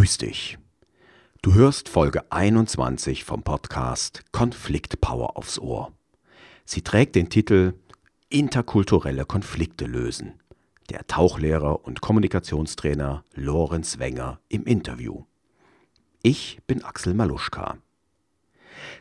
[0.00, 0.56] grüß dich.
[1.42, 5.92] Du hörst Folge 21 vom Podcast Konfliktpower aufs Ohr.
[6.64, 7.74] Sie trägt den Titel
[8.30, 10.40] Interkulturelle Konflikte lösen.
[10.88, 15.24] Der Tauchlehrer und Kommunikationstrainer Lorenz Wenger im Interview.
[16.22, 17.76] Ich bin Axel Maluschka.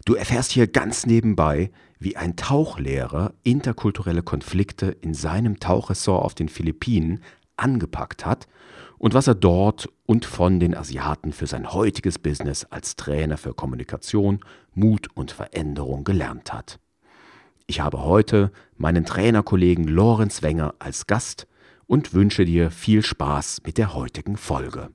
[0.04, 6.50] Du erfährst hier ganz nebenbei, wie ein Tauchlehrer interkulturelle Konflikte in seinem Tauchressort auf den
[6.50, 7.24] Philippinen
[7.56, 8.50] angepackt hat
[9.00, 13.54] und was er dort und von den Asiaten für sein heutiges Business als Trainer für
[13.54, 14.42] Kommunikation,
[14.76, 16.80] Mut und Veränderung gelernt hat.
[17.66, 21.48] Ich habe heute meinen Trainerkollegen Lorenz Wenger als Gast
[21.88, 24.90] und wünsche dir viel Spaß mit der heutigen Folge.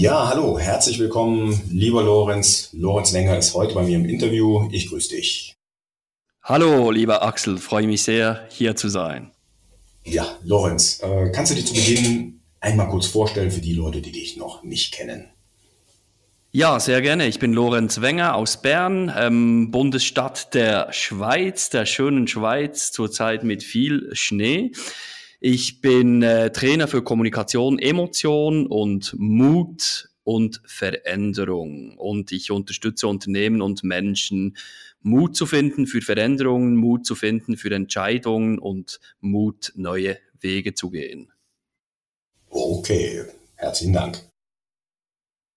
[0.00, 2.70] Ja, hallo, herzlich willkommen, lieber Lorenz.
[2.72, 4.66] Lorenz Wenger ist heute bei mir im Interview.
[4.72, 5.52] Ich grüße dich.
[6.42, 9.30] Hallo, lieber Axel, freue mich sehr, hier zu sein.
[10.02, 14.12] Ja, Lorenz, äh, kannst du dich zu Beginn einmal kurz vorstellen für die Leute, die
[14.12, 15.28] dich noch nicht kennen?
[16.50, 17.26] Ja, sehr gerne.
[17.26, 23.62] Ich bin Lorenz Wenger aus Bern, ähm, Bundesstadt der Schweiz, der schönen Schweiz, zurzeit mit
[23.62, 24.72] viel Schnee.
[25.42, 31.96] Ich bin äh, Trainer für Kommunikation, Emotion und Mut und Veränderung.
[31.96, 34.58] Und ich unterstütze Unternehmen und Menschen,
[35.00, 40.90] Mut zu finden für Veränderungen, Mut zu finden für Entscheidungen und Mut, neue Wege zu
[40.90, 41.32] gehen.
[42.50, 43.24] Okay,
[43.56, 44.22] herzlichen Dank.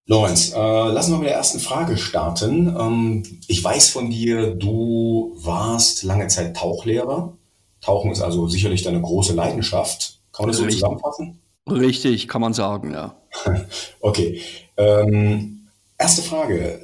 [0.07, 2.73] Lorenz, äh, lass uns mal mit der ersten Frage starten.
[2.79, 7.37] Ähm, ich weiß von dir, du warst lange Zeit Tauchlehrer
[7.83, 10.19] Tauchen ist also sicherlich deine große Leidenschaft.
[10.31, 10.81] Kann man das so Richtig.
[10.81, 11.39] zusammenfassen?
[11.69, 13.15] Richtig, kann man sagen, ja.
[13.99, 14.41] okay.
[14.77, 15.67] Ähm,
[15.97, 16.81] erste Frage.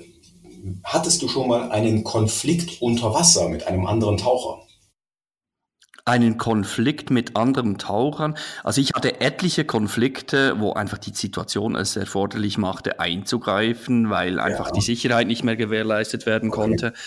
[0.84, 4.60] Hattest du schon mal einen Konflikt unter Wasser mit einem anderen Taucher?
[6.10, 8.36] Einen Konflikt mit anderen Tauchern.
[8.64, 14.68] Also ich hatte etliche Konflikte, wo einfach die Situation es erforderlich machte, einzugreifen, weil einfach
[14.68, 14.72] ja.
[14.72, 16.88] die Sicherheit nicht mehr gewährleistet werden konnte.
[16.88, 16.98] Okay.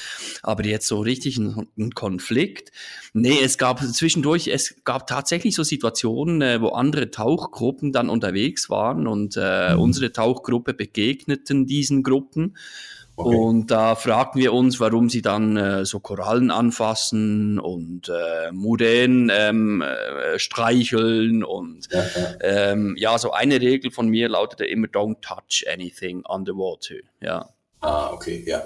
[0.44, 2.70] Aber jetzt so richtig ein, ein, Konflikt.
[3.12, 8.70] Nee, es gab zwischendurch, es gab tatsächlich so Situationen, äh, wo andere Tauchgruppen dann unterwegs
[8.70, 9.80] waren und äh, mhm.
[9.80, 12.54] unsere Tauchgruppe begegneten diesen Gruppen.
[13.24, 13.36] Okay.
[13.36, 19.30] Und da fragten wir uns, warum sie dann äh, so Korallen anfassen und äh, Muränen
[19.32, 21.44] ähm, äh, streicheln.
[21.44, 22.34] Und ja, ja.
[22.40, 26.96] Ähm, ja, so eine Regel von mir lautete immer, don't touch anything underwater.
[27.20, 27.48] Ja.
[27.80, 28.62] Ah, okay, ja.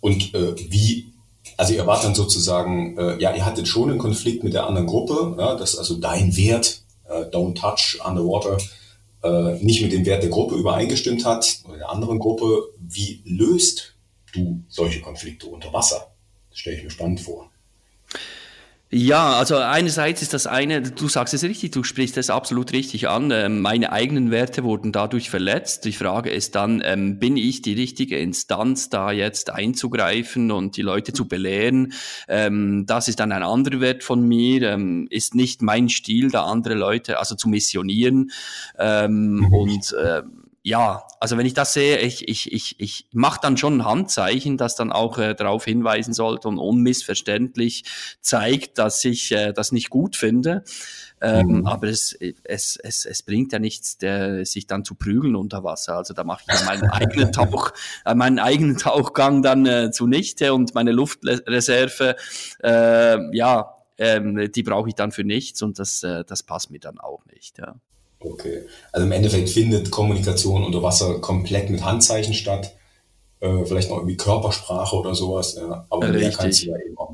[0.00, 1.12] Und äh, wie,
[1.56, 4.86] also ihr wart dann sozusagen, äh, ja, ihr hattet schon einen Konflikt mit der anderen
[4.86, 8.58] Gruppe, ja, dass also dein Wert, äh, don't touch underwater,
[9.22, 13.95] äh, nicht mit dem Wert der Gruppe übereingestimmt hat oder der anderen Gruppe, wie löst
[14.36, 16.12] du solche Konflikte unter Wasser?
[16.50, 17.50] Das stelle ich mir spannend vor.
[18.88, 23.08] Ja, also einerseits ist das eine, du sagst es richtig, du sprichst es absolut richtig
[23.08, 23.32] an.
[23.32, 25.84] Ähm, meine eigenen Werte wurden dadurch verletzt.
[25.84, 30.82] Die Frage ist dann, ähm, bin ich die richtige Instanz, da jetzt einzugreifen und die
[30.82, 31.94] Leute zu belehren?
[32.28, 34.78] Ähm, das ist dann ein anderer Wert von mir,
[35.10, 38.30] ist nicht mein Stil, da andere Leute, also zu missionieren.
[38.78, 39.52] Mhm.
[39.52, 39.94] Und
[40.66, 44.56] ja, also wenn ich das sehe, ich, ich, ich, ich mache dann schon ein Handzeichen,
[44.56, 47.84] das dann auch äh, darauf hinweisen sollte und unmissverständlich
[48.20, 50.64] zeigt, dass ich äh, das nicht gut finde.
[51.20, 51.66] Ähm, mhm.
[51.68, 55.98] Aber es, es, es, es bringt ja nichts, der, sich dann zu prügeln unter Wasser.
[55.98, 57.70] Also da mache ich ja meinen eigenen Tauch,
[58.04, 62.16] äh, meinen eigenen Tauchgang dann äh, zunichte und meine Luftreserve,
[62.64, 66.80] äh, ja, ähm, die brauche ich dann für nichts und das, äh, das passt mir
[66.80, 67.58] dann auch nicht.
[67.58, 67.76] Ja.
[68.32, 68.62] Okay.
[68.92, 72.74] Also im Endeffekt findet Kommunikation unter Wasser komplett mit Handzeichen statt.
[73.40, 75.54] Äh, vielleicht noch irgendwie Körpersprache oder sowas.
[75.54, 75.86] Ja.
[75.90, 76.22] Aber Richtig.
[76.22, 77.05] mehr kannst du ja eben auch.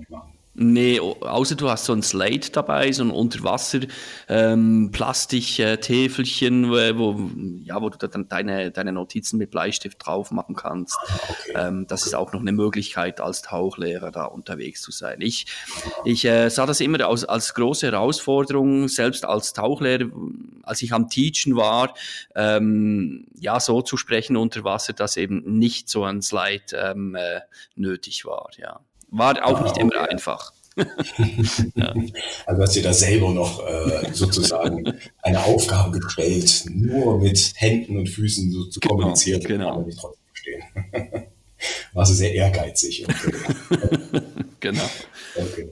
[0.63, 3.81] Nee, außer du hast so ein Slate dabei, so ein Unterwasser
[4.29, 7.31] ähm, Plastik-Täfelchen, wo,
[7.65, 10.97] ja, wo du dann deine, deine Notizen mit Bleistift drauf machen kannst.
[11.01, 11.53] Ah, okay.
[11.55, 12.11] Ähm, das okay.
[12.11, 15.21] ist auch noch eine Möglichkeit, als Tauchlehrer da unterwegs zu sein.
[15.21, 15.47] Ich,
[16.05, 20.11] ich äh, sah das immer als, als große Herausforderung, selbst als Tauchlehrer,
[20.63, 21.95] als ich am Teachen war,
[22.35, 27.41] ähm, ja, so zu sprechen unter Wasser, dass eben nicht so ein Slide ähm, äh,
[27.75, 28.81] nötig war, ja.
[29.13, 30.53] War auch nicht immer einfach.
[30.77, 31.95] ja.
[32.47, 38.09] Also hast du da selber noch äh, sozusagen eine Aufgabe gestellt, nur mit Händen und
[38.09, 39.67] Füßen so zu genau, kommunizieren, genau.
[39.67, 40.63] kann man nicht trotzdem verstehen.
[41.93, 43.07] Warst du sehr ehrgeizig.
[43.07, 43.37] Okay.
[44.61, 44.89] genau.
[45.37, 45.69] Okay.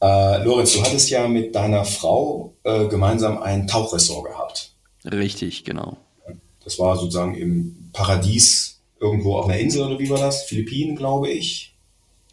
[0.00, 4.72] Äh, Lorenz, du hattest ja mit deiner Frau äh, gemeinsam ein Tauchressort gehabt.
[5.04, 5.98] Richtig, genau.
[6.64, 10.44] Das war sozusagen im Paradies irgendwo auf einer Insel oder wie war das?
[10.44, 11.71] Philippinen, glaube ich.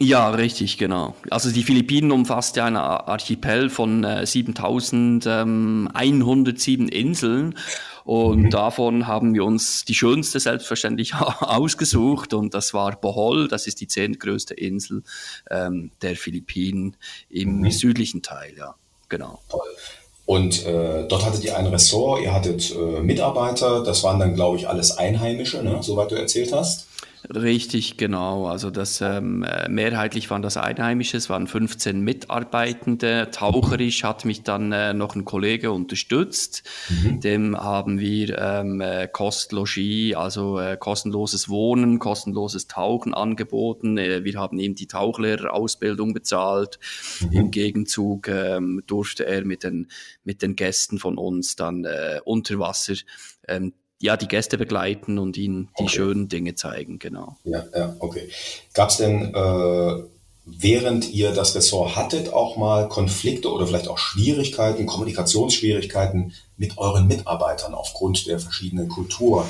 [0.01, 1.13] Ja, richtig, genau.
[1.29, 7.57] Also die Philippinen umfasst ja ein Archipel von äh, 7107 Inseln
[8.05, 8.49] und mhm.
[8.49, 13.87] davon haben wir uns die schönste selbstverständlich ausgesucht und das war Bohol, das ist die
[13.87, 15.03] zehntgrößte Insel
[15.51, 16.95] ähm, der Philippinen
[17.29, 17.71] im mhm.
[17.71, 18.75] südlichen Teil, ja,
[19.09, 19.41] genau.
[19.49, 19.67] Toll.
[20.25, 24.55] Und äh, dort hattet ihr ein Ressort, ihr hattet äh, Mitarbeiter, das waren dann, glaube
[24.57, 25.79] ich, alles Einheimische, ne?
[25.81, 26.87] soweit du erzählt hast.
[27.27, 28.47] Richtig, genau.
[28.47, 33.29] Also das ähm, äh, mehrheitlich waren das Einheimische, es waren 15 Mitarbeitende.
[33.31, 36.63] Taucherisch hat mich dann äh, noch ein Kollege unterstützt.
[36.89, 37.19] Mhm.
[37.19, 43.97] Dem haben wir ähm, äh, Kostlogie, also äh, kostenloses Wohnen, kostenloses Tauchen angeboten.
[43.97, 46.79] Äh, wir haben ihm die Tauchlehrerausbildung bezahlt.
[47.19, 47.31] Mhm.
[47.31, 49.87] Im Gegenzug ähm, durfte er mit den,
[50.23, 52.95] mit den Gästen von uns dann äh, unter Wasser
[53.47, 55.95] ähm, ja, die Gäste begleiten und ihnen die okay.
[55.95, 57.35] schönen Dinge zeigen, genau.
[57.43, 58.29] Ja, ja, okay.
[58.73, 60.03] Gab es denn, äh,
[60.45, 67.07] während ihr das Ressort hattet, auch mal Konflikte oder vielleicht auch Schwierigkeiten, Kommunikationsschwierigkeiten mit euren
[67.07, 69.47] Mitarbeitern aufgrund der verschiedenen Kulturen?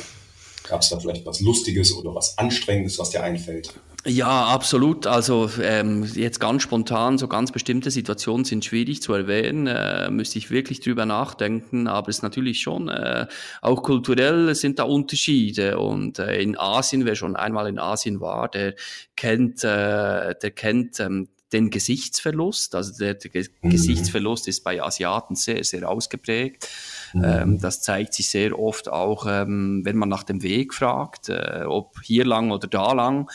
[0.69, 3.74] Gab es da vielleicht was Lustiges oder was Anstrengendes, was dir einfällt?
[4.06, 5.07] Ja, absolut.
[5.07, 10.38] Also ähm, jetzt ganz spontan, so ganz bestimmte Situationen sind schwierig zu erwähnen, äh, müsste
[10.38, 13.27] ich wirklich drüber nachdenken, aber es ist natürlich schon, äh,
[13.62, 18.48] auch kulturell sind da Unterschiede und äh, in Asien, wer schon einmal in Asien war,
[18.48, 18.75] der
[19.18, 22.75] kennt, äh, der kennt ähm, den Gesichtsverlust.
[22.75, 23.69] Also der, der mhm.
[23.69, 26.68] Gesichtsverlust ist bei Asiaten sehr, sehr ausgeprägt.
[27.14, 27.24] Mhm.
[27.24, 31.64] Ähm, das zeigt sich sehr oft auch, ähm, wenn man nach dem Weg fragt, äh,
[31.66, 33.30] ob hier lang oder da lang.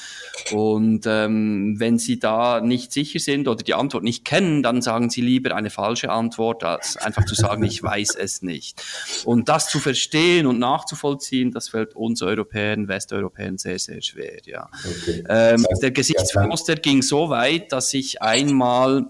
[0.53, 5.11] Und ähm, wenn Sie da nicht sicher sind oder die Antwort nicht kennen, dann sagen
[5.11, 8.83] Sie lieber eine falsche Antwort, als einfach zu sagen, ich weiß es nicht.
[9.25, 14.39] Und das zu verstehen und nachzuvollziehen, das fällt uns Europäern, Westeuropäern sehr, sehr schwer.
[14.45, 14.69] Ja.
[14.85, 15.25] Okay.
[15.29, 19.07] Ähm, der Gesichtsverlust, ging so weit, dass ich einmal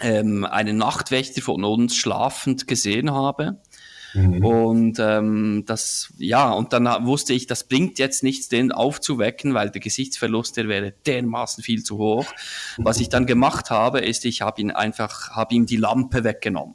[0.00, 3.60] ähm, einen Nachtwächter von uns schlafend gesehen habe.
[4.14, 4.44] Mhm.
[4.44, 9.70] Und ähm, das, ja, und dann wusste ich, das bringt jetzt nichts, den aufzuwecken, weil
[9.70, 12.26] der Gesichtsverlust, der wäre dermaßen viel zu hoch.
[12.78, 16.74] Was ich dann gemacht habe, ist, ich habe ihn einfach, habe ihm die Lampe weggenommen.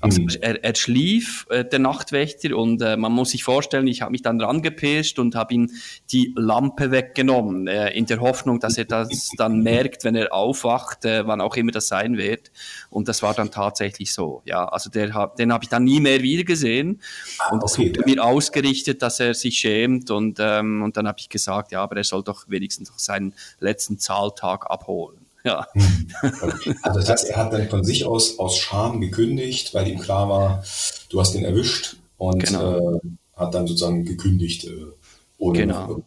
[0.00, 0.28] Also mhm.
[0.40, 4.22] er, er schlief, äh, der Nachtwächter, und äh, man muss sich vorstellen, ich habe mich
[4.22, 5.70] dann rangepirscht und habe ihm
[6.10, 11.04] die Lampe weggenommen, äh, in der Hoffnung, dass er das dann merkt, wenn er aufwacht,
[11.04, 12.50] äh, wann auch immer das sein wird.
[12.88, 14.42] Und das war dann tatsächlich so.
[14.46, 17.00] Ja, also der, den habe ich dann nie mehr wiedergesehen.
[17.38, 20.10] Ah, und das okay, wurde mir ausgerichtet, dass er sich schämt.
[20.10, 23.34] Und, ähm, und dann habe ich gesagt, ja, aber er soll doch wenigstens noch seinen
[23.58, 25.29] letzten Zahltag abholen.
[25.44, 25.66] Ja.
[26.82, 30.28] Also das heißt, er hat dann von sich aus aus Scham gekündigt, weil ihm klar
[30.28, 30.64] war,
[31.08, 32.96] du hast ihn erwischt und genau.
[32.96, 33.00] äh,
[33.36, 34.86] hat dann sozusagen gekündigt äh,
[35.38, 36.02] ohne genau.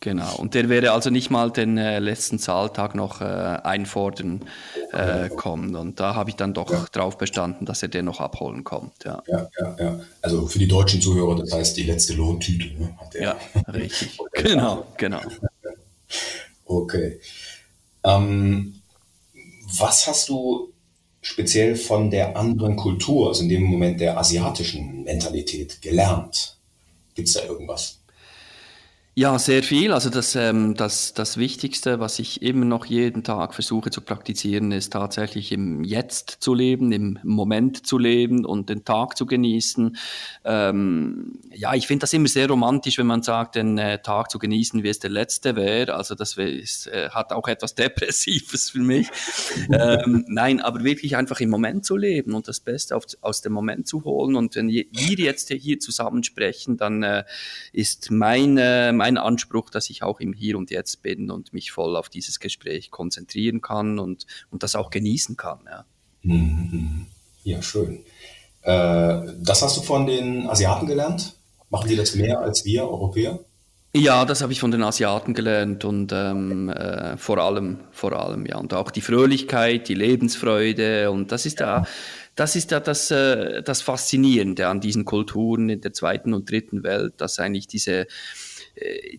[0.00, 4.44] Genau, und der wäre also nicht mal den äh, letzten Zahltag noch äh, einfordern
[4.92, 5.74] äh, kommen.
[5.74, 6.86] Und da habe ich dann doch ja.
[6.92, 9.02] drauf bestanden, dass er den noch abholen kommt.
[9.04, 9.20] Ja.
[9.26, 10.00] ja, ja, ja.
[10.22, 12.66] Also für die deutschen Zuhörer, das heißt die letzte Lohntüte.
[12.78, 13.36] Ne, ja,
[13.72, 14.16] richtig.
[14.32, 15.20] genau, genau.
[16.68, 17.20] Okay.
[18.06, 18.80] Ähm,
[19.78, 20.72] was hast du
[21.20, 26.56] speziell von der anderen Kultur, also in dem Moment der asiatischen Mentalität gelernt?
[27.14, 27.98] Gibt es da irgendwas?
[29.18, 29.94] Ja, sehr viel.
[29.94, 34.72] Also das, ähm, das, das Wichtigste, was ich immer noch jeden Tag versuche zu praktizieren,
[34.72, 39.96] ist tatsächlich im Jetzt zu leben, im Moment zu leben und den Tag zu genießen.
[40.44, 44.38] Ähm, ja, ich finde das immer sehr romantisch, wenn man sagt, den äh, Tag zu
[44.38, 45.94] genießen, wie es der letzte wäre.
[45.94, 49.08] Also das ist, äh, hat auch etwas Depressives für mich.
[49.72, 53.54] ähm, nein, aber wirklich einfach im Moment zu leben und das Beste auf, aus dem
[53.54, 54.36] Moment zu holen.
[54.36, 57.24] Und wenn wir jetzt hier zusammen sprechen, dann äh,
[57.72, 61.70] ist meine, meine mein Anspruch, dass ich auch im Hier und Jetzt bin und mich
[61.70, 65.60] voll auf dieses Gespräch konzentrieren kann und, und das auch genießen kann.
[65.64, 65.84] Ja,
[66.22, 67.06] mhm.
[67.44, 68.00] ja schön.
[68.62, 71.34] Äh, das hast du von den Asiaten gelernt?
[71.70, 73.38] Machen die das mehr als wir Europäer?
[73.94, 78.44] Ja, das habe ich von den Asiaten gelernt und ähm, äh, vor allem, vor allem,
[78.44, 78.58] ja.
[78.58, 81.86] Und auch die Fröhlichkeit, die Lebensfreude und das ist ja,
[82.34, 86.82] das ist ja das, äh, das Faszinierende an diesen Kulturen in der zweiten und dritten
[86.82, 88.06] Welt, dass eigentlich diese,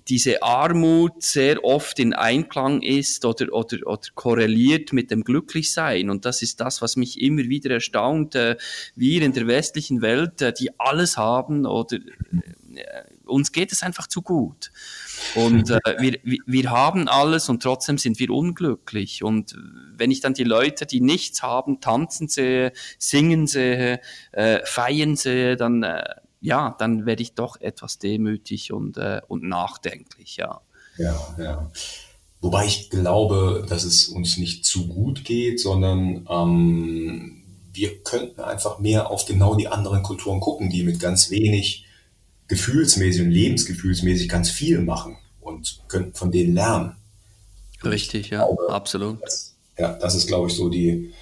[0.07, 6.09] diese Armut sehr oft in Einklang ist oder, oder, oder korreliert mit dem Glücklichsein.
[6.09, 8.35] Und das ist das, was mich immer wieder erstaunt.
[8.35, 8.57] Äh,
[8.95, 14.07] wir in der westlichen Welt, äh, die alles haben oder äh, uns geht es einfach
[14.07, 14.71] zu gut.
[15.33, 19.23] Und äh, wir, wir haben alles und trotzdem sind wir unglücklich.
[19.23, 19.55] Und
[19.95, 23.99] wenn ich dann die Leute, die nichts haben, tanzen sehe, singen sehe,
[24.31, 26.03] äh, feiern sehe, dann, äh,
[26.47, 30.61] ja, dann werde ich doch etwas demütig und, äh, und nachdenklich, ja.
[30.97, 31.71] Ja, ja.
[32.39, 38.79] Wobei ich glaube, dass es uns nicht zu gut geht, sondern ähm, wir könnten einfach
[38.79, 41.85] mehr auf genau die anderen Kulturen gucken, die mit ganz wenig
[42.47, 46.95] gefühlsmäßig und lebensgefühlsmäßig ganz viel machen und könnten von denen lernen.
[47.83, 49.21] Richtig, ja, glaube, absolut.
[49.21, 51.13] Das, ja, das ist, glaube ich, so die,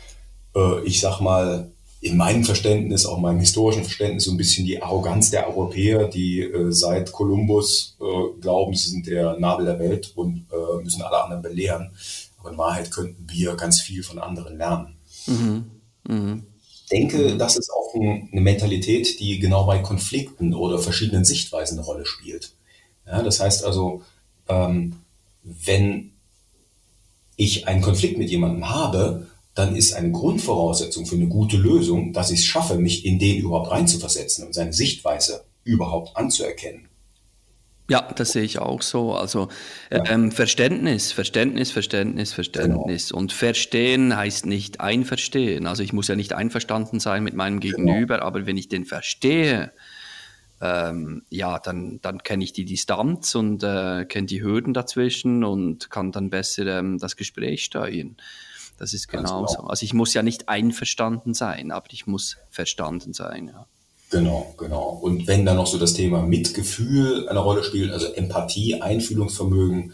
[0.56, 1.72] äh, ich sag mal,
[2.06, 6.42] in meinem Verständnis, auch meinem historischen Verständnis, so ein bisschen die Arroganz der Europäer, die
[6.42, 11.24] äh, seit Kolumbus äh, glauben, sie sind der Nabel der Welt und äh, müssen alle
[11.24, 11.92] anderen belehren.
[12.40, 14.96] Aber in Wahrheit könnten wir ganz viel von anderen lernen.
[15.26, 15.66] Mhm.
[16.08, 16.44] Mhm
[16.92, 21.86] denke, das ist auch ein, eine Mentalität, die genau bei Konflikten oder verschiedenen Sichtweisen eine
[21.86, 22.54] Rolle spielt.
[23.06, 24.04] Ja, das heißt also,
[24.48, 24.96] ähm,
[25.44, 26.12] wenn
[27.36, 32.30] ich einen Konflikt mit jemandem habe, dann ist eine Grundvoraussetzung für eine gute Lösung, dass
[32.30, 36.90] ich es schaffe, mich in den überhaupt reinzuversetzen und seine Sichtweise überhaupt anzuerkennen.
[37.88, 39.14] Ja, das sehe ich auch so.
[39.14, 39.48] Also
[39.92, 40.04] ja.
[40.10, 43.10] ähm, Verständnis, Verständnis, Verständnis, Verständnis.
[43.10, 43.20] Genau.
[43.20, 45.68] Und verstehen heißt nicht einverstehen.
[45.68, 47.78] Also ich muss ja nicht einverstanden sein mit meinem genau.
[47.78, 48.28] Gegenüber, genau.
[48.28, 49.72] aber wenn ich den verstehe,
[50.62, 55.92] ähm, ja, dann, dann kenne ich die Distanz und äh, kenne die Hürden dazwischen und
[55.92, 58.18] kann dann besser ähm, das Gespräch steuern.
[58.78, 59.58] Das ist genauso.
[59.58, 59.70] Genau.
[59.70, 63.68] Also ich muss ja nicht einverstanden sein, aber ich muss verstanden sein, ja.
[64.12, 64.90] Genau, genau.
[65.02, 69.94] Und wenn dann noch so das Thema Mitgefühl eine Rolle spielt, also Empathie, Einfühlungsvermögen,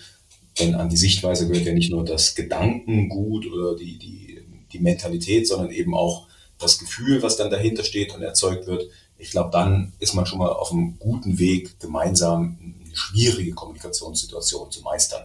[0.59, 5.47] denn an die Sichtweise gehört ja nicht nur das Gedankengut oder die, die, die Mentalität,
[5.47, 6.27] sondern eben auch
[6.59, 8.89] das Gefühl, was dann dahinter steht und erzeugt wird.
[9.17, 14.71] Ich glaube, dann ist man schon mal auf einem guten Weg, gemeinsam eine schwierige Kommunikationssituation
[14.71, 15.23] zu meistern.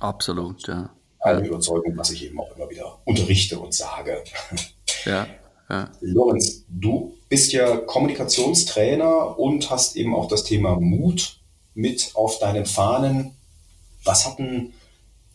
[0.00, 0.90] Absolut, ja.
[1.36, 4.22] Eine Überzeugung, was ich eben auch immer wieder unterrichte und sage.
[5.04, 5.26] Ja,
[5.68, 5.90] ja.
[6.00, 11.38] Lorenz, du bist ja Kommunikationstrainer und hast eben auch das Thema Mut
[11.74, 13.32] mit auf deinen Fahnen.
[14.04, 14.72] Was hat denn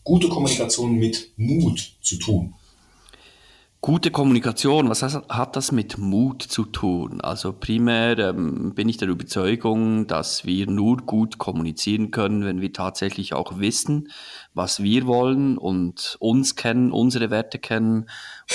[0.02, 2.54] gute Kommunikation mit Mut zu tun?
[3.80, 7.20] Gute Kommunikation, was hat das mit Mut zu tun?
[7.20, 12.72] Also primär ähm, bin ich der Überzeugung, dass wir nur gut kommunizieren können, wenn wir
[12.72, 14.08] tatsächlich auch wissen,
[14.54, 18.08] was wir wollen und uns kennen, unsere Werte kennen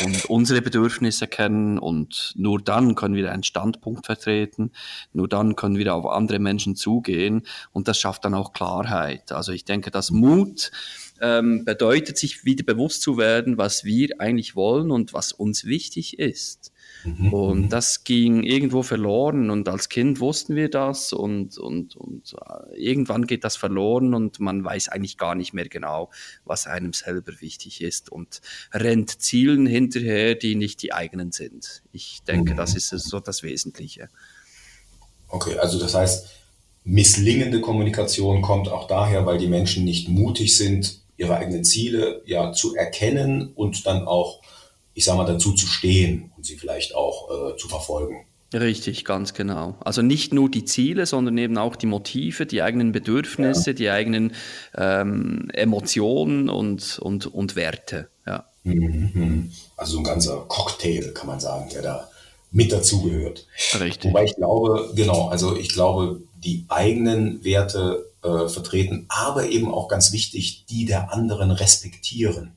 [0.03, 4.71] und unsere Bedürfnisse kennen und nur dann können wir einen Standpunkt vertreten,
[5.13, 9.31] nur dann können wir auf andere Menschen zugehen und das schafft dann auch Klarheit.
[9.33, 10.71] Also ich denke, dass Mut
[11.21, 16.19] ähm, bedeutet, sich wieder bewusst zu werden, was wir eigentlich wollen und was uns wichtig
[16.19, 16.71] ist.
[17.03, 17.33] Mhm.
[17.33, 17.69] Und mhm.
[17.69, 23.25] das ging irgendwo verloren und als Kind wussten wir das und, und, und äh, irgendwann
[23.25, 26.09] geht das verloren und man weiß eigentlich gar nicht mehr genau,
[26.45, 28.41] was einem selber wichtig ist und
[28.73, 31.83] rennt Zielen hinterher, die nicht die eigenen sind.
[31.93, 32.57] Ich denke, mhm.
[32.57, 34.09] das ist so das Wesentliche.
[35.29, 36.27] Okay, also das heißt,
[36.83, 42.53] misslingende Kommunikation kommt auch daher, weil die Menschen nicht mutig sind, ihre eigenen Ziele ja
[42.53, 44.41] zu erkennen und dann auch,
[44.93, 48.25] ich sage mal, dazu zu stehen und sie vielleicht auch äh, zu verfolgen.
[48.51, 49.75] Richtig, ganz genau.
[49.81, 53.75] Also nicht nur die Ziele, sondern eben auch die Motive, die eigenen Bedürfnisse, ja.
[53.75, 54.33] die eigenen
[54.75, 58.09] ähm, Emotionen und, und, und Werte.
[58.25, 58.45] Ja.
[58.63, 59.51] Mhm.
[59.77, 62.09] Also ein ganzer Cocktail, kann man sagen, der da
[62.51, 63.45] mit dazugehört.
[63.79, 64.09] Richtig.
[64.09, 69.87] Wobei ich glaube, genau, also ich glaube, die eigenen Werte äh, vertreten, aber eben auch
[69.87, 72.51] ganz wichtig, die der anderen respektieren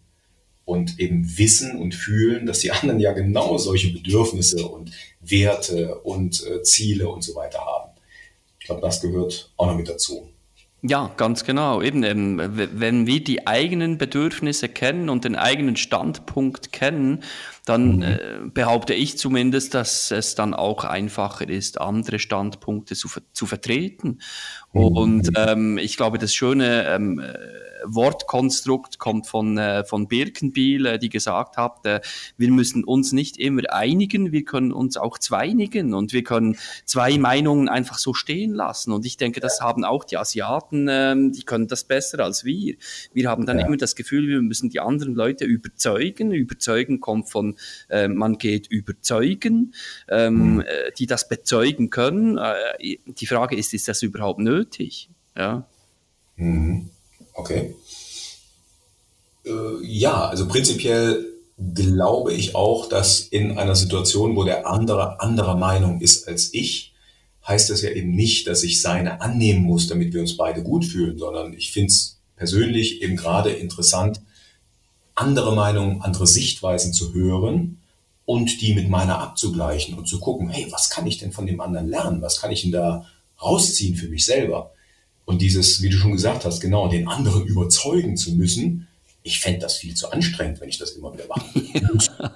[0.65, 6.47] und eben wissen und fühlen, dass die anderen ja genau solche Bedürfnisse und Werte und
[6.47, 7.91] äh, Ziele und so weiter haben.
[8.59, 10.29] Ich glaube, das gehört auch noch mit dazu.
[10.85, 11.81] Ja, ganz genau.
[11.81, 17.23] Eben, eben, wenn wir die eigenen Bedürfnisse kennen und den eigenen Standpunkt kennen,
[17.65, 18.03] dann mhm.
[18.03, 18.19] äh,
[18.53, 24.19] behaupte ich zumindest, dass es dann auch einfacher ist, andere Standpunkte zu, zu vertreten.
[24.73, 24.81] Mhm.
[24.81, 27.35] Und ähm, ich glaube, das Schöne ähm, äh,
[27.85, 32.01] Wortkonstrukt kommt von, äh, von Birkenbiel, äh, die gesagt hat, äh,
[32.37, 37.19] wir müssen uns nicht immer einigen, wir können uns auch zweinigen und wir können zwei
[37.19, 38.93] Meinungen einfach so stehen lassen.
[38.93, 42.77] Und ich denke, das haben auch die Asiaten, äh, die können das besser als wir.
[43.13, 43.67] Wir haben dann ja.
[43.67, 46.33] immer das Gefühl, wir müssen die anderen Leute überzeugen.
[46.33, 47.57] Überzeugen kommt von,
[47.89, 49.75] äh, man geht überzeugen,
[50.09, 50.65] ähm, mhm.
[50.99, 52.39] die das bezeugen können.
[52.39, 55.11] Äh, die Frage ist, ist das überhaupt nötig?
[55.37, 55.67] Ja.
[56.37, 56.91] Mhm.
[57.35, 57.75] Okay.
[59.45, 59.51] Äh,
[59.83, 61.27] ja, also prinzipiell
[61.75, 66.93] glaube ich auch, dass in einer Situation, wo der andere anderer Meinung ist als ich,
[67.47, 70.85] heißt das ja eben nicht, dass ich seine annehmen muss, damit wir uns beide gut
[70.85, 74.21] fühlen, sondern ich finde es persönlich eben gerade interessant,
[75.15, 77.79] andere Meinungen, andere Sichtweisen zu hören
[78.25, 81.61] und die mit meiner abzugleichen und zu gucken, hey, was kann ich denn von dem
[81.61, 82.23] anderen lernen?
[82.23, 83.07] Was kann ich denn da
[83.43, 84.73] rausziehen für mich selber?
[85.33, 88.87] Und dieses, wie du schon gesagt hast, genau, den anderen überzeugen zu müssen,
[89.23, 92.31] ich fände das viel zu anstrengend, wenn ich das immer wieder machen wollte.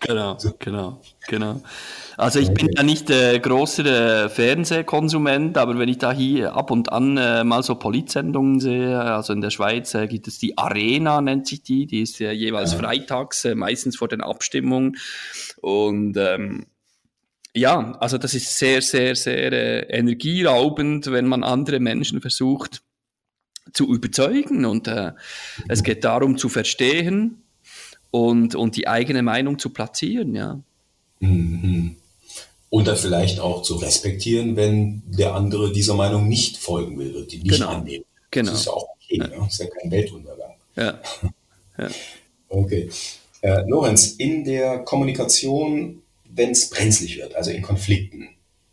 [0.00, 1.62] genau, genau, genau.
[2.16, 6.90] Also ich bin ja nicht der große Fernsehkonsument, aber wenn ich da hier ab und
[6.90, 11.20] an äh, mal so Politsendungen sehe, also in der Schweiz äh, gibt es die Arena,
[11.20, 12.78] nennt sich die, die ist ja jeweils ja.
[12.78, 14.96] freitags, äh, meistens vor den Abstimmungen.
[15.60, 16.66] Und ähm,
[17.54, 22.82] ja, also das ist sehr, sehr, sehr äh, energieraubend, wenn man andere Menschen versucht
[23.72, 24.64] zu überzeugen.
[24.64, 25.12] Und äh,
[25.68, 27.42] es geht darum zu verstehen
[28.10, 30.60] und, und die eigene Meinung zu platzieren, ja.
[31.20, 31.96] Mhm.
[32.70, 37.32] Und dann vielleicht auch zu respektieren, wenn der andere dieser Meinung nicht folgen will und
[37.32, 37.70] die nicht genau.
[37.70, 38.04] annehmen.
[38.30, 38.52] Genau.
[38.52, 39.26] Das ist ja auch okay, ja.
[39.26, 39.36] Ne?
[39.38, 40.54] Das ist ja kein Weltuntergang.
[40.76, 41.00] Ja.
[41.78, 41.88] ja.
[42.48, 42.88] Okay.
[43.42, 46.02] Äh, Lorenz, in der Kommunikation
[46.34, 48.28] wenn es brenzlig wird, also in Konflikten,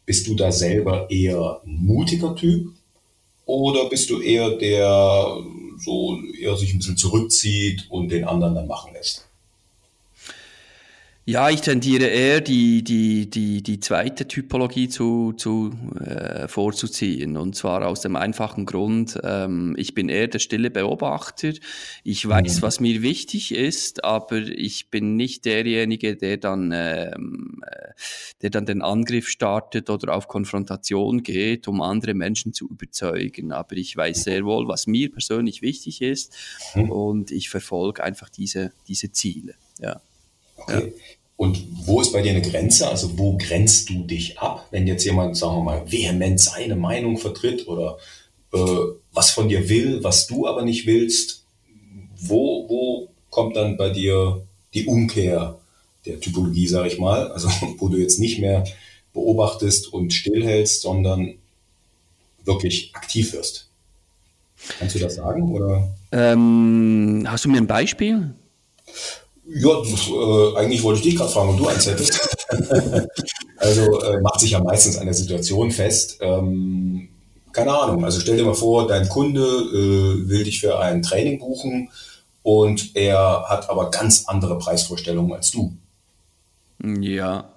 [0.05, 2.69] bist du da selber eher mutiger Typ
[3.45, 5.37] oder bist du eher der
[5.79, 9.27] so eher sich ein bisschen zurückzieht und den anderen dann machen lässt?
[11.29, 17.35] Ja, ich tendiere eher die, die, die, die zweite Typologie zu, zu äh, vorzuziehen.
[17.35, 21.51] Und zwar aus dem einfachen Grund, ähm, ich bin eher der stille Beobachter.
[22.05, 22.61] Ich weiß, mhm.
[22.61, 27.91] was mir wichtig ist, aber ich bin nicht derjenige, der dann, ähm, äh,
[28.41, 33.51] der dann den Angriff startet oder auf Konfrontation geht, um andere Menschen zu überzeugen.
[33.51, 36.33] Aber ich weiß sehr wohl, was mir persönlich wichtig ist
[36.73, 36.89] mhm.
[36.89, 39.55] und ich verfolge einfach diese, diese Ziele.
[39.81, 39.99] Ja.
[40.57, 40.87] Okay.
[40.87, 40.91] Ja.
[41.37, 42.87] Und wo ist bei dir eine Grenze?
[42.87, 47.17] Also wo grenzt du dich ab, wenn jetzt jemand, sagen wir mal, vehement seine Meinung
[47.17, 47.97] vertritt oder
[48.53, 48.57] äh,
[49.13, 51.45] was von dir will, was du aber nicht willst?
[52.19, 54.41] Wo, wo kommt dann bei dir
[54.73, 55.59] die Umkehr
[56.07, 57.31] der Typologie, sage ich mal?
[57.31, 58.65] Also wo du jetzt nicht mehr
[59.13, 61.35] beobachtest und stillhältst, sondern
[62.45, 63.69] wirklich aktiv wirst.
[64.79, 65.51] Kannst du das sagen?
[65.53, 65.87] Oder?
[66.11, 68.33] Ähm, hast du mir ein Beispiel?
[69.49, 72.37] Ja, äh, eigentlich wollte ich dich gerade fragen, ob du eins hättest.
[73.57, 76.17] also äh, macht sich ja meistens an der Situation fest.
[76.21, 77.09] Ähm,
[77.53, 81.39] keine Ahnung, also stell dir mal vor, dein Kunde äh, will dich für ein Training
[81.39, 81.89] buchen
[82.43, 85.75] und er hat aber ganz andere Preisvorstellungen als du.
[86.83, 87.49] Ja,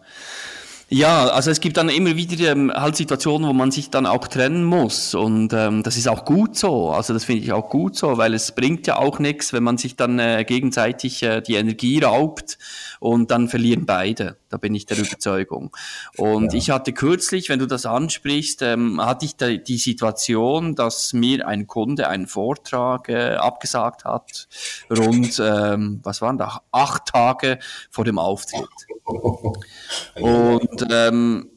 [0.92, 4.26] ja, also es gibt dann immer wieder ähm, halt Situationen, wo man sich dann auch
[4.26, 6.90] trennen muss und ähm, das ist auch gut so.
[6.90, 9.79] Also das finde ich auch gut so, weil es bringt ja auch nichts, wenn man
[9.79, 12.59] sich dann äh, gegenseitig äh, die Energie raubt
[12.98, 14.37] und dann verlieren beide.
[14.48, 15.70] Da bin ich der Überzeugung.
[16.16, 16.59] Und ja.
[16.59, 21.46] ich hatte kürzlich, wenn du das ansprichst, ähm, hatte ich da die Situation, dass mir
[21.46, 24.48] ein Kunde einen Vortrag äh, abgesagt hat,
[24.90, 28.66] rund, ähm, was waren da, acht Tage vor dem Auftritt.
[30.14, 31.50] Und ähm,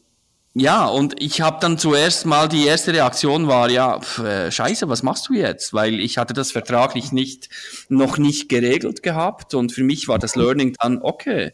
[0.55, 4.87] ja, und ich habe dann zuerst mal, die erste Reaktion war, ja, pf, äh, scheiße,
[4.87, 5.73] was machst du jetzt?
[5.73, 7.49] Weil ich hatte das vertraglich nicht,
[7.89, 11.53] noch nicht geregelt gehabt und für mich war das Learning dann, okay,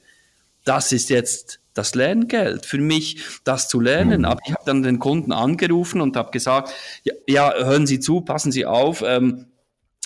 [0.65, 4.25] das ist jetzt das Lerngeld für mich, das zu lernen.
[4.25, 6.73] Aber ich habe dann den Kunden angerufen und habe gesagt,
[7.03, 9.45] ja, ja, hören Sie zu, passen Sie auf, ähm,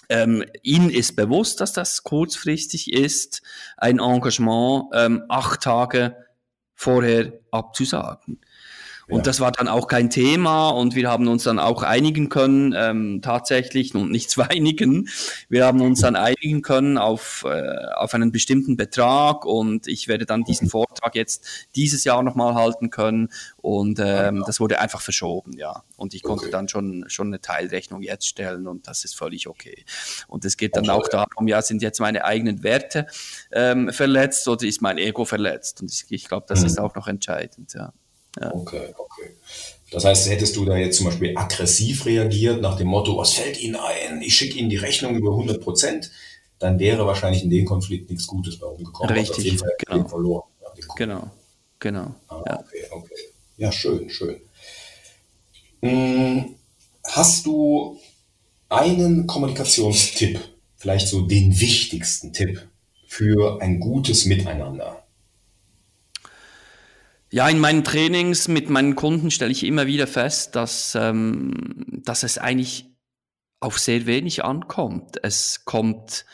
[0.10, 3.42] ähm, Ihnen ist bewusst, dass das kurzfristig ist,
[3.78, 6.16] ein Engagement ähm, acht Tage
[6.74, 8.40] vorher abzusagen.
[9.08, 9.24] Und ja.
[9.24, 13.22] das war dann auch kein Thema und wir haben uns dann auch einigen können, ähm,
[13.22, 15.10] tatsächlich, und nicht zu einigen,
[15.50, 20.26] wir haben uns dann einigen können auf, äh, auf einen bestimmten Betrag und ich werde
[20.26, 25.54] dann diesen Vortrag jetzt dieses Jahr nochmal halten können und ähm, das wurde einfach verschoben,
[25.58, 25.84] ja.
[25.98, 26.52] Und ich konnte okay.
[26.52, 29.86] dann schon, schon eine Teilrechnung jetzt stellen und das ist völlig okay.
[30.28, 33.08] Und es geht dann auch darum, ja, sind jetzt meine eigenen Werte
[33.52, 35.82] ähm, verletzt oder ist mein Ego verletzt?
[35.82, 36.66] Und ich, ich glaube, das mhm.
[36.68, 37.94] ist auch noch entscheidend, ja.
[38.40, 38.54] Ja.
[38.54, 39.32] Okay, okay.
[39.92, 43.62] Das heißt, hättest du da jetzt zum Beispiel aggressiv reagiert nach dem Motto, was fällt
[43.62, 44.22] Ihnen ein?
[44.22, 46.12] Ich schicke Ihnen die Rechnung über 100 Prozent,
[46.58, 49.16] dann wäre wahrscheinlich in dem Konflikt nichts Gutes bei rumgekommen.
[49.16, 50.08] Richtig, auf jeden Fall genau.
[50.08, 50.44] verloren.
[50.96, 51.32] Genau,
[51.80, 52.16] genau.
[52.28, 52.60] Ah, ja.
[52.60, 53.16] Okay, okay.
[53.58, 54.42] Ja, schön, schön.
[55.82, 56.56] Hm,
[57.04, 58.00] hast du
[58.70, 60.40] einen Kommunikationstipp,
[60.78, 62.68] vielleicht so den wichtigsten Tipp
[63.08, 65.03] für ein gutes Miteinander?
[67.34, 72.22] Ja, in meinen Trainings mit meinen Kunden stelle ich immer wieder fest, dass, ähm, dass
[72.22, 72.94] es eigentlich
[73.60, 75.18] auf sehr wenig ankommt.
[75.24, 76.28] Es kommt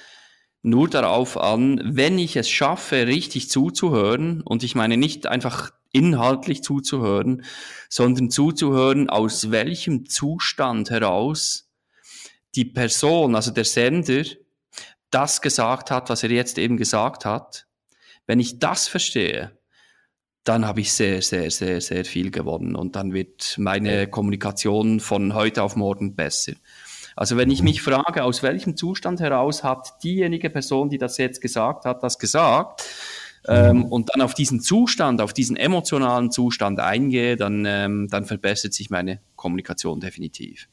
[0.62, 6.64] nur darauf an, wenn ich es schaffe, richtig zuzuhören, und ich meine nicht einfach inhaltlich
[6.64, 7.46] zuzuhören,
[7.88, 11.72] sondern zuzuhören, aus welchem Zustand heraus
[12.56, 14.26] die Person, also der Sender,
[15.12, 17.68] das gesagt hat, was er jetzt eben gesagt hat.
[18.28, 19.58] Wenn ich das verstehe,
[20.44, 25.34] dann habe ich sehr, sehr, sehr, sehr viel gewonnen und dann wird meine Kommunikation von
[25.34, 26.54] heute auf morgen besser.
[27.16, 27.66] Also wenn ich mhm.
[27.66, 32.18] mich frage, aus welchem Zustand heraus hat diejenige Person, die das jetzt gesagt hat, das
[32.18, 32.84] gesagt,
[33.48, 33.86] ähm, mhm.
[33.86, 38.90] und dann auf diesen Zustand, auf diesen emotionalen Zustand eingehe, dann, ähm, dann verbessert sich
[38.90, 40.68] meine Kommunikation definitiv.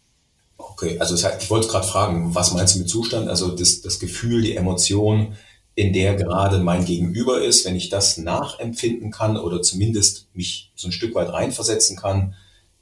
[0.58, 3.28] Okay, also das heißt, ich wollte gerade fragen, was meinst du mit Zustand?
[3.28, 5.34] Also das, das Gefühl, die Emotion,
[5.76, 10.88] in der gerade mein Gegenüber ist, wenn ich das nachempfinden kann oder zumindest mich so
[10.88, 12.34] ein Stück weit reinversetzen kann,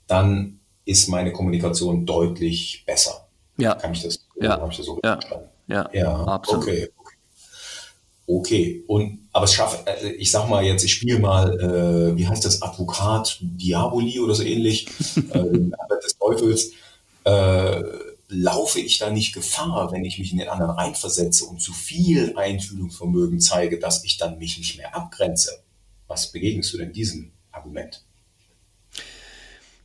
[0.07, 3.26] dann ist meine Kommunikation deutlich besser.
[3.57, 3.74] Ja.
[3.74, 4.57] Kann ich das, ja.
[4.57, 5.14] Kann ich das so ja.
[5.14, 5.48] verstanden?
[5.66, 6.62] Ja, ja, absolut.
[6.62, 6.88] Okay.
[8.26, 12.26] Okay, und aber es schafft, also ich sag mal jetzt, ich spiele mal, äh, wie
[12.26, 14.87] heißt das, Advokat Diaboli oder so ähnlich,
[15.30, 15.42] äh,
[16.02, 16.70] des Teufels.
[17.24, 17.83] Äh,
[18.28, 22.37] laufe ich da nicht Gefahr, wenn ich mich in den anderen reinversetze und zu viel
[22.37, 25.62] Einfühlungsvermögen zeige, dass ich dann mich nicht mehr abgrenze?
[26.06, 28.04] Was begegnest du denn diesem Argument?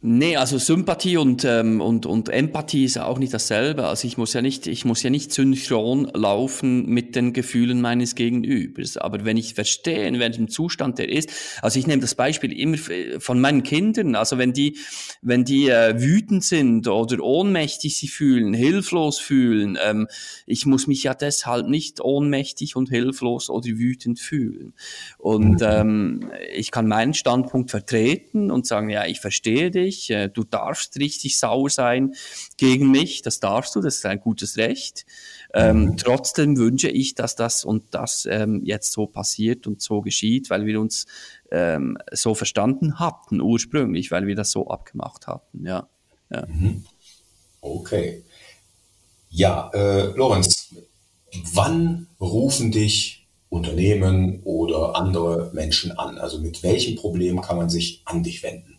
[0.01, 3.85] Nee, also Sympathie und, ähm, und, und Empathie ist auch nicht dasselbe.
[3.85, 8.15] Also ich muss ja nicht, ich muss ja nicht synchron laufen mit den Gefühlen meines
[8.15, 8.95] Gegenübers.
[8.95, 11.29] Aber wenn ich verstehe, in welchem Zustand der ist,
[11.61, 12.77] also ich nehme das Beispiel immer
[13.19, 14.15] von meinen Kindern.
[14.15, 14.77] Also wenn die,
[15.21, 20.07] wenn die äh, wütend sind oder ohnmächtig sich fühlen, hilflos fühlen, ähm,
[20.45, 24.73] ich muss mich ja deshalb nicht ohnmächtig und hilflos oder wütend fühlen.
[25.17, 30.29] Und ähm, ich kann meinen Standpunkt vertreten und sagen, ja, ich verstehe dich dich, äh,
[30.29, 32.13] du darfst richtig sauer sein
[32.57, 35.05] gegen mich, das darfst du, das ist ein gutes Recht.
[35.53, 35.97] Ähm, mhm.
[35.97, 40.65] Trotzdem wünsche ich, dass das und das ähm, jetzt so passiert und so geschieht, weil
[40.65, 41.07] wir uns
[41.51, 45.65] ähm, so verstanden hatten ursprünglich, weil wir das so abgemacht hatten.
[45.65, 45.89] Ja.
[46.31, 46.45] ja.
[46.47, 46.85] Mhm.
[47.61, 48.23] Okay.
[49.29, 50.73] Ja, äh, Lorenz,
[51.53, 56.17] wann rufen dich Unternehmen oder andere Menschen an?
[56.17, 58.78] Also mit welchem Problem kann man sich an dich wenden?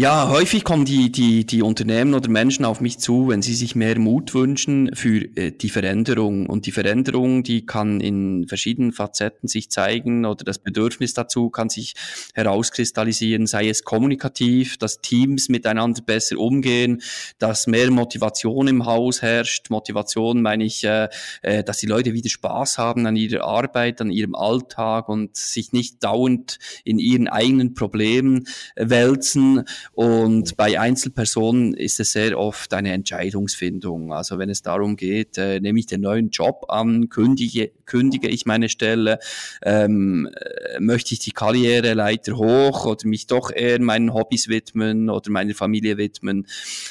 [0.00, 3.74] Ja, häufig kommen die, die, die Unternehmen oder Menschen auf mich zu, wenn sie sich
[3.74, 6.46] mehr Mut wünschen für äh, die Veränderung.
[6.46, 11.68] Und die Veränderung, die kann in verschiedenen Facetten sich zeigen oder das Bedürfnis dazu kann
[11.68, 11.94] sich
[12.34, 17.02] herauskristallisieren, sei es kommunikativ, dass Teams miteinander besser umgehen,
[17.40, 19.68] dass mehr Motivation im Haus herrscht.
[19.68, 21.08] Motivation meine ich, äh,
[21.42, 25.72] äh, dass die Leute wieder Spaß haben an ihrer Arbeit, an ihrem Alltag und sich
[25.72, 32.72] nicht dauernd in ihren eigenen Problemen äh, wälzen und bei Einzelpersonen ist es sehr oft
[32.72, 34.12] eine Entscheidungsfindung.
[34.12, 38.46] Also wenn es darum geht, äh, nehme ich den neuen Job an, kündige, kündige ich
[38.46, 39.18] meine Stelle,
[39.62, 45.30] ähm, äh, möchte ich die Karriereleiter hoch oder mich doch eher meinen Hobbys widmen oder
[45.30, 46.46] meiner Familie widmen.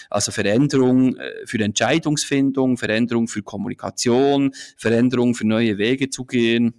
[0.09, 6.73] Also Veränderung äh, für Entscheidungsfindung, Veränderung für Kommunikation, Veränderung für neue Wege zu gehen.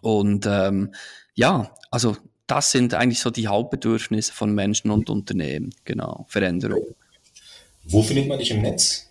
[0.00, 0.94] Und ähm,
[1.34, 5.74] ja, also das sind eigentlich so die Hauptbedürfnisse von Menschen und Unternehmen.
[5.84, 6.94] Genau, Veränderung.
[7.84, 9.08] Wo findet man dich im Netz?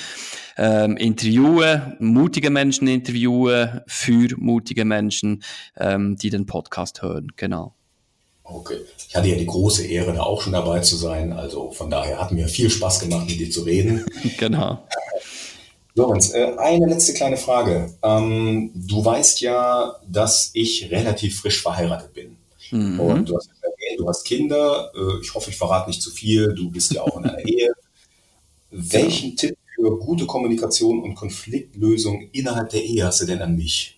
[0.57, 5.43] ähm, interviewe, mutige Menschen interviewe für mutige Menschen,
[5.77, 7.33] ähm, die den Podcast hören.
[7.35, 7.75] Genau.
[8.45, 8.79] Okay.
[9.09, 11.33] Ich hatte ja die große Ehre, da auch schon dabei zu sein.
[11.33, 14.07] Also von daher hat mir viel Spaß gemacht, mit dir zu reden.
[14.39, 14.87] genau.
[15.97, 17.95] Lorenz, äh, eine letzte kleine Frage.
[18.03, 22.37] Ähm, du weißt ja, dass ich relativ frisch verheiratet bin.
[22.71, 23.01] Mhm.
[23.01, 24.93] Und du hast erwähnt, du hast Kinder.
[24.95, 26.55] Äh, ich hoffe, ich verrate nicht zu viel.
[26.55, 27.73] Du bist ja auch in einer Ehe.
[28.71, 29.37] Welchen ja.
[29.37, 33.96] Tipp für gute Kommunikation und Konfliktlösung innerhalb der Ehe hast du denn an mich?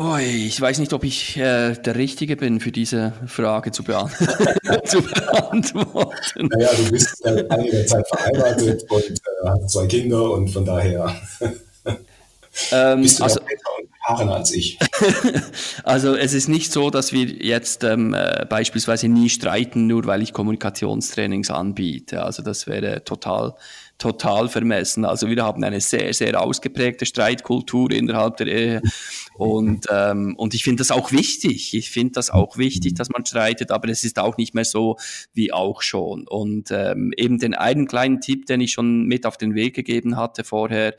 [0.00, 4.10] Ui, ich weiß nicht, ob ich äh, der Richtige bin, für diese Frage zu, beant
[4.86, 6.48] zu beantworten.
[6.48, 11.14] Naja, du bist ja einige Zeit verheiratet und äh, hast zwei Kinder und von daher
[12.72, 13.40] ähm, bist du also,
[14.00, 14.78] erfahrener als ich.
[15.84, 20.22] also es ist nicht so, dass wir jetzt ähm, äh, beispielsweise nie streiten, nur weil
[20.22, 22.22] ich Kommunikationstrainings anbiete.
[22.22, 23.54] Also das wäre total
[24.00, 25.04] total vermessen.
[25.04, 28.82] Also wir haben eine sehr, sehr ausgeprägte Streitkultur innerhalb der Ehe.
[29.34, 31.74] Und, ähm, und ich finde das auch wichtig.
[31.74, 34.96] Ich finde das auch wichtig, dass man streitet, aber es ist auch nicht mehr so
[35.34, 36.26] wie auch schon.
[36.26, 40.16] Und ähm, eben den einen kleinen Tipp, den ich schon mit auf den Weg gegeben
[40.16, 40.94] hatte vorher,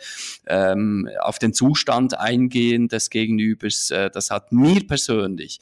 [0.47, 5.59] ähm, auf den Zustand eingehen des Gegenübers, äh, das hat mir persönlich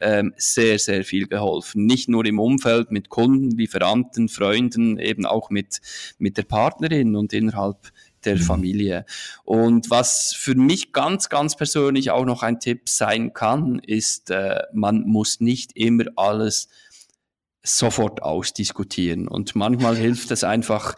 [0.00, 1.86] ähm, sehr, sehr viel geholfen.
[1.86, 5.80] Nicht nur im Umfeld mit Kunden, Lieferanten, Freunden, eben auch mit,
[6.18, 6.42] mit der
[6.82, 7.92] Partnerin und innerhalb
[8.24, 8.40] der mhm.
[8.40, 9.06] Familie.
[9.44, 14.62] Und was für mich ganz, ganz persönlich auch noch ein Tipp sein kann, ist, äh,
[14.72, 16.68] man muss nicht immer alles
[17.62, 19.28] sofort ausdiskutieren.
[19.28, 20.94] Und manchmal hilft es einfach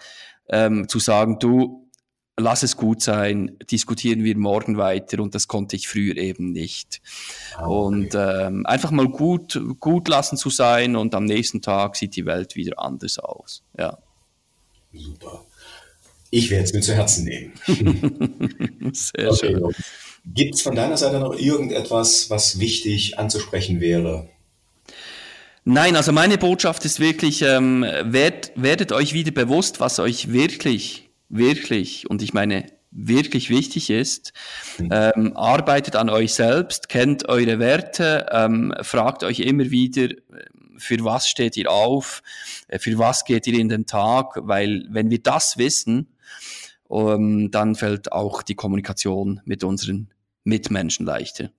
[0.48, 1.90] ähm, zu sagen, du,
[2.36, 7.00] lass es gut sein, diskutieren wir morgen weiter und das konnte ich früher eben nicht.
[7.56, 7.70] Ah, okay.
[7.70, 12.26] Und ähm, einfach mal gut, gut lassen zu sein und am nächsten Tag sieht die
[12.26, 13.62] Welt wieder anders aus.
[13.78, 13.98] Ja.
[14.92, 15.44] Super.
[16.34, 17.52] Ich werde es mir zu Herzen nehmen.
[18.92, 19.52] Sehr okay.
[19.52, 19.72] schön.
[20.26, 24.28] Gibt es von deiner Seite noch irgendetwas, was wichtig anzusprechen wäre?
[25.62, 31.08] Nein, also meine Botschaft ist wirklich, ähm, werd, werdet euch wieder bewusst, was euch wirklich,
[31.28, 34.32] wirklich, und ich meine wirklich wichtig ist.
[34.78, 34.88] Mhm.
[34.90, 40.08] Ähm, arbeitet an euch selbst, kennt eure Werte, ähm, fragt euch immer wieder,
[40.78, 42.22] für was steht ihr auf,
[42.66, 46.08] äh, für was geht ihr in den Tag, weil wenn wir das wissen,
[46.94, 50.08] ähm, dann fällt auch die Kommunikation mit unseren
[50.44, 51.50] Mitmenschen leichter.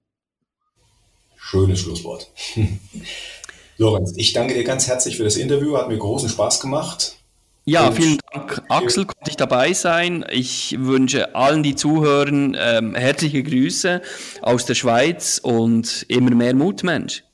[1.35, 2.31] Schönes Schlusswort.
[3.77, 7.17] Lorenz, ich danke dir ganz herzlich für das Interview, hat mir großen Spaß gemacht.
[7.67, 10.23] Ja, vielen Dank, Axel, konnte ich dabei sein.
[10.31, 14.01] Ich wünsche allen, die zuhören, ähm, herzliche Grüße
[14.41, 17.24] aus der Schweiz und immer mehr Mut, Mensch.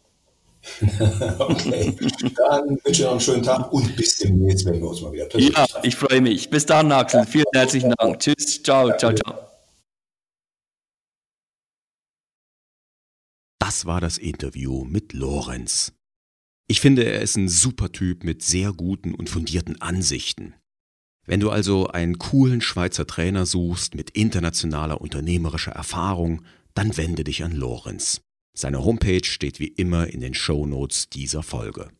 [1.39, 1.95] okay,
[2.35, 5.25] dann wünsche ich noch einen schönen Tag und bis demnächst, wenn wir uns mal wieder
[5.25, 6.49] persönlich Ja, ich freue mich.
[6.49, 7.25] Bis dann, Axel.
[7.25, 8.19] Vielen herzlichen Dank.
[8.19, 9.51] Tschüss, ciao, ciao, ciao.
[13.59, 15.93] Das war das Interview mit Lorenz.
[16.67, 20.55] Ich finde, er ist ein super Typ mit sehr guten und fundierten Ansichten.
[21.25, 26.43] Wenn du also einen coolen Schweizer Trainer suchst mit internationaler unternehmerischer Erfahrung,
[26.73, 28.21] dann wende dich an Lorenz.
[28.57, 31.91] Seine Homepage steht wie immer in den Show Notes dieser Folge.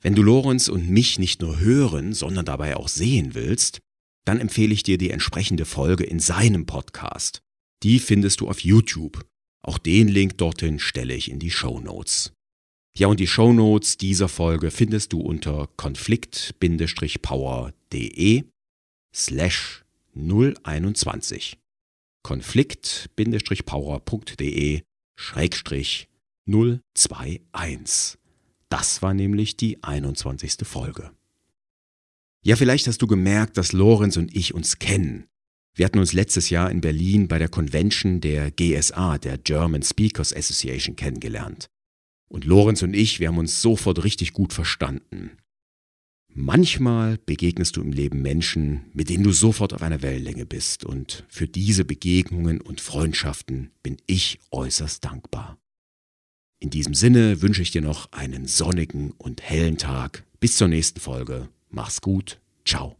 [0.00, 3.80] Wenn du Lorenz und mich nicht nur hören, sondern dabei auch sehen willst,
[4.24, 7.40] dann empfehle ich dir die entsprechende Folge in seinem Podcast.
[7.82, 9.26] Die findest du auf YouTube.
[9.62, 12.32] Auch den Link dorthin stelle ich in die Show Notes.
[12.96, 18.44] Ja, und die Show Notes dieser Folge findest du unter konflikt-power.de
[19.14, 21.58] slash 021.
[22.22, 24.82] konflikt-power.de
[25.16, 26.08] Schrägstrich
[26.46, 28.18] 021.
[28.68, 30.56] Das war nämlich die 21.
[30.64, 31.12] Folge.
[32.42, 35.26] Ja, vielleicht hast du gemerkt, dass Lorenz und ich uns kennen.
[35.74, 40.34] Wir hatten uns letztes Jahr in Berlin bei der Convention der GSA, der German Speakers
[40.34, 41.66] Association, kennengelernt.
[42.28, 45.38] Und Lorenz und ich, wir haben uns sofort richtig gut verstanden.
[46.36, 51.24] Manchmal begegnest du im Leben Menschen, mit denen du sofort auf einer Wellenlänge bist, und
[51.28, 55.58] für diese Begegnungen und Freundschaften bin ich äußerst dankbar.
[56.58, 60.24] In diesem Sinne wünsche ich dir noch einen sonnigen und hellen Tag.
[60.40, 61.48] Bis zur nächsten Folge.
[61.70, 62.40] Mach's gut.
[62.64, 62.96] Ciao.